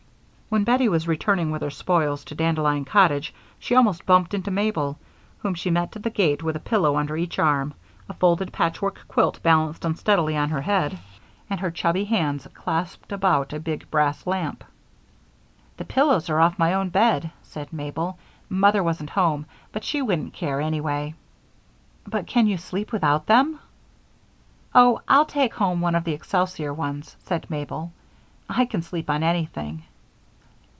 [0.51, 4.99] When Bettie was returning with her spoils to Dandelion Cottage she almost bumped into Mabel,
[5.37, 7.73] whom she met at the gate with a pillow under each arm,
[8.09, 10.99] a folded patchwork quilt balanced unsteadily on her head,
[11.49, 14.65] and her chubby hands clasped about a big brass lamp.
[15.77, 18.19] "The pillows are off my own bed," said Mabel.
[18.49, 21.13] "Mother wasn't home, but she wouldn't care, anyway."
[22.05, 23.57] "But can you sleep without them?"
[24.75, 27.93] "Oh, I'll take home one of the excelsior ones," said Mabel.
[28.49, 29.83] "I can sleep on anything."